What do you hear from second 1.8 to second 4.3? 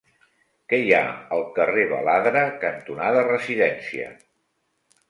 Baladre cantonada Residència?